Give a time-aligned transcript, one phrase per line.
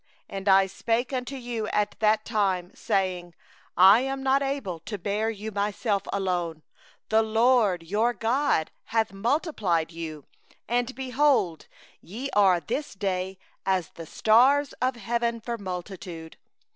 [0.31, 3.35] 9And I spoke unto you at that time, saying:
[3.77, 6.63] 'I am not able to bear you myself alone;
[7.11, 10.25] 10the LORD your God hath multiplied you,
[10.67, 11.67] and, behold,
[12.01, 16.37] ye are this day as the stars of heaven for multitude.